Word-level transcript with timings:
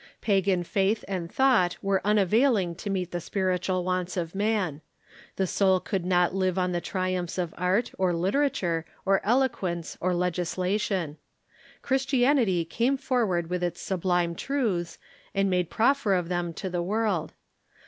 Pagan 0.19 0.63
faith 0.63 1.05
and 1.07 1.31
thought 1.31 1.77
were 1.83 2.01
unavailing 2.03 2.73
to 2.73 2.89
meet 2.89 3.11
the 3.11 3.21
spirit 3.21 3.61
ual 3.65 3.83
wants 3.83 4.17
of 4.17 4.33
man. 4.33 4.81
The 5.35 5.45
soul 5.45 5.79
could 5.79 6.05
not 6.07 6.33
live 6.33 6.57
on 6.57 6.71
the 6.71 6.81
triumphs 6.81 7.37
of 7.37 7.53
art, 7.55 7.91
or 7.99 8.11
literature, 8.11 8.83
or 9.05 9.23
eloquence, 9.23 9.99
or 10.01 10.15
legislation. 10.15 11.17
Christianity 11.83 12.65
came 12.65 12.97
forward 12.97 13.51
with 13.51 13.63
its 13.63 13.79
sublime 13.79 14.33
truths, 14.33 14.97
and 15.35 15.51
made 15.51 15.69
proffer 15.69 16.15
of 16.15 16.29
them 16.29 16.51
to 16.55 16.67
the 16.67 16.81
world. 16.81 17.33